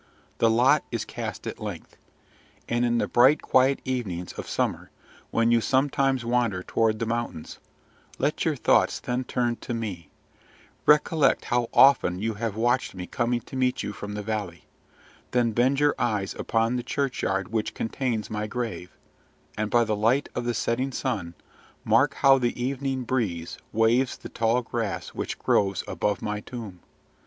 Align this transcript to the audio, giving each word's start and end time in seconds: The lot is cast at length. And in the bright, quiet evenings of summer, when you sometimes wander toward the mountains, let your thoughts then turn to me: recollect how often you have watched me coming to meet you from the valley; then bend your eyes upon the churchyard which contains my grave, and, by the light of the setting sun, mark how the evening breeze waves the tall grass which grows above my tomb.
The 0.39 0.49
lot 0.49 0.83
is 0.91 1.05
cast 1.05 1.45
at 1.45 1.59
length. 1.59 1.95
And 2.67 2.83
in 2.85 2.97
the 2.97 3.07
bright, 3.07 3.43
quiet 3.43 3.81
evenings 3.85 4.33
of 4.33 4.49
summer, 4.49 4.89
when 5.29 5.51
you 5.51 5.61
sometimes 5.61 6.25
wander 6.25 6.63
toward 6.63 6.97
the 6.97 7.05
mountains, 7.05 7.59
let 8.17 8.43
your 8.43 8.55
thoughts 8.55 8.99
then 8.99 9.23
turn 9.25 9.57
to 9.57 9.75
me: 9.75 10.09
recollect 10.87 11.45
how 11.45 11.69
often 11.71 12.17
you 12.17 12.33
have 12.33 12.55
watched 12.55 12.95
me 12.95 13.05
coming 13.05 13.41
to 13.41 13.55
meet 13.55 13.83
you 13.83 13.93
from 13.93 14.15
the 14.15 14.23
valley; 14.23 14.65
then 15.29 15.51
bend 15.51 15.79
your 15.79 15.93
eyes 15.99 16.33
upon 16.33 16.77
the 16.77 16.81
churchyard 16.81 17.49
which 17.49 17.75
contains 17.75 18.27
my 18.31 18.47
grave, 18.47 18.97
and, 19.55 19.69
by 19.69 19.83
the 19.83 19.95
light 19.95 20.29
of 20.33 20.45
the 20.45 20.55
setting 20.55 20.91
sun, 20.91 21.35
mark 21.85 22.15
how 22.15 22.39
the 22.39 22.59
evening 22.59 23.03
breeze 23.03 23.59
waves 23.71 24.17
the 24.17 24.29
tall 24.29 24.63
grass 24.63 25.09
which 25.09 25.37
grows 25.37 25.83
above 25.87 26.23
my 26.23 26.39
tomb. 26.39 26.79